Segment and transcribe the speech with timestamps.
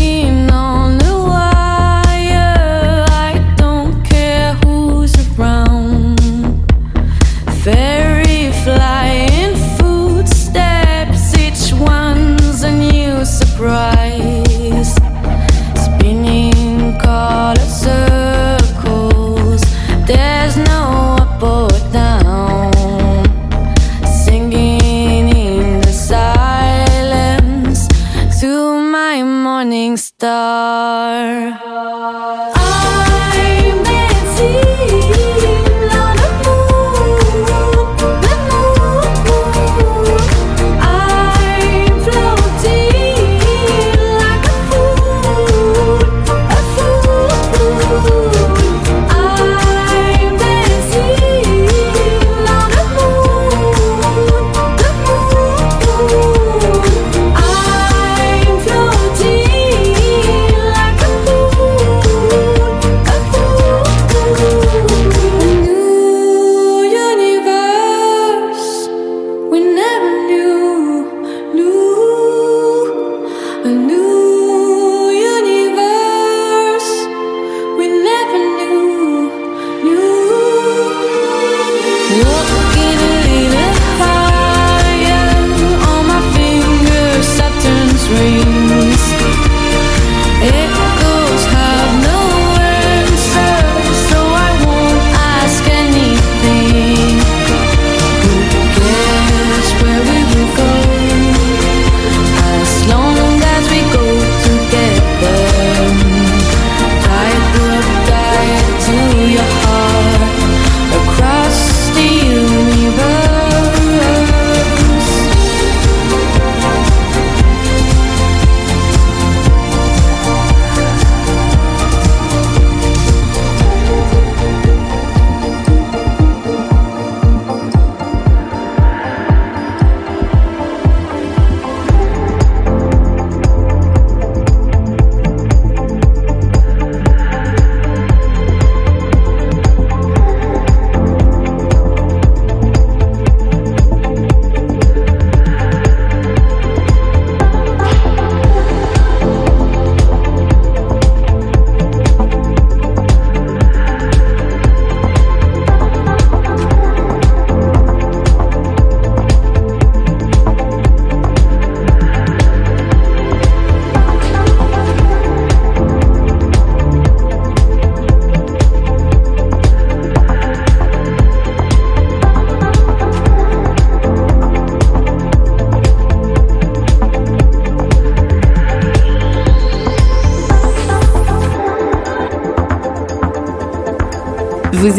[0.00, 0.79] you know